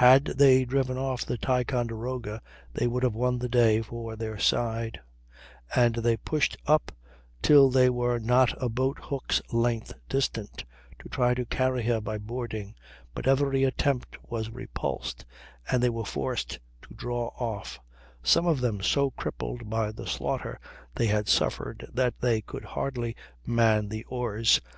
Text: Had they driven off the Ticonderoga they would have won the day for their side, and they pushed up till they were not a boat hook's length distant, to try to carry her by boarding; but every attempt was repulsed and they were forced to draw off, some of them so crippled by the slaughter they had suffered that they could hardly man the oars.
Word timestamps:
Had 0.00 0.24
they 0.38 0.64
driven 0.64 0.96
off 0.96 1.26
the 1.26 1.36
Ticonderoga 1.36 2.40
they 2.72 2.86
would 2.86 3.02
have 3.02 3.14
won 3.14 3.38
the 3.38 3.50
day 3.50 3.82
for 3.82 4.16
their 4.16 4.38
side, 4.38 4.98
and 5.76 5.96
they 5.96 6.16
pushed 6.16 6.56
up 6.66 6.90
till 7.42 7.68
they 7.70 7.90
were 7.90 8.18
not 8.18 8.54
a 8.62 8.70
boat 8.70 8.96
hook's 8.98 9.42
length 9.52 9.92
distant, 10.08 10.64
to 11.00 11.10
try 11.10 11.34
to 11.34 11.44
carry 11.44 11.82
her 11.82 12.00
by 12.00 12.16
boarding; 12.16 12.76
but 13.14 13.28
every 13.28 13.62
attempt 13.62 14.16
was 14.26 14.48
repulsed 14.48 15.26
and 15.70 15.82
they 15.82 15.90
were 15.90 16.06
forced 16.06 16.58
to 16.80 16.94
draw 16.94 17.26
off, 17.38 17.78
some 18.22 18.46
of 18.46 18.62
them 18.62 18.80
so 18.80 19.10
crippled 19.10 19.68
by 19.68 19.92
the 19.92 20.06
slaughter 20.06 20.58
they 20.94 21.08
had 21.08 21.28
suffered 21.28 21.86
that 21.92 22.18
they 22.22 22.40
could 22.40 22.64
hardly 22.64 23.14
man 23.44 23.90
the 23.90 24.04
oars. 24.04 24.62